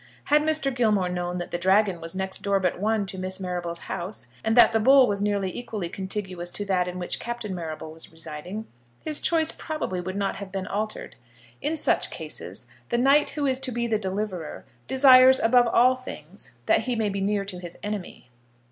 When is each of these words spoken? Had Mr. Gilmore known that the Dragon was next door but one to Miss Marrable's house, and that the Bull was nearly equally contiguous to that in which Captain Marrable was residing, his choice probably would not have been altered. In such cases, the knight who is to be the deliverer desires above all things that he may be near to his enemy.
Had 0.23 0.41
Mr. 0.41 0.73
Gilmore 0.75 1.09
known 1.09 1.37
that 1.37 1.51
the 1.51 1.59
Dragon 1.59 2.01
was 2.01 2.15
next 2.15 2.39
door 2.41 2.59
but 2.59 2.79
one 2.79 3.05
to 3.05 3.19
Miss 3.19 3.39
Marrable's 3.39 3.81
house, 3.81 4.29
and 4.43 4.57
that 4.57 4.71
the 4.73 4.79
Bull 4.79 5.05
was 5.05 5.21
nearly 5.21 5.55
equally 5.55 5.89
contiguous 5.89 6.49
to 6.49 6.65
that 6.65 6.87
in 6.87 6.97
which 6.97 7.19
Captain 7.19 7.53
Marrable 7.53 7.91
was 7.91 8.11
residing, 8.11 8.65
his 9.01 9.19
choice 9.19 9.51
probably 9.51 10.01
would 10.01 10.15
not 10.15 10.37
have 10.37 10.51
been 10.51 10.65
altered. 10.65 11.17
In 11.61 11.77
such 11.77 12.09
cases, 12.09 12.65
the 12.89 12.97
knight 12.97 13.29
who 13.29 13.45
is 13.45 13.59
to 13.59 13.71
be 13.71 13.85
the 13.85 13.99
deliverer 13.99 14.65
desires 14.87 15.39
above 15.39 15.67
all 15.67 15.95
things 15.95 16.53
that 16.65 16.85
he 16.85 16.95
may 16.95 17.09
be 17.09 17.21
near 17.21 17.45
to 17.45 17.59
his 17.59 17.77
enemy. 17.83 18.31